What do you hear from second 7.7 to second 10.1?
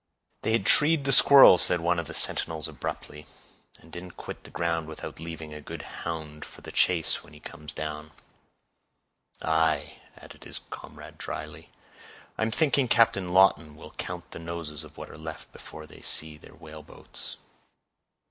down." "Aye,"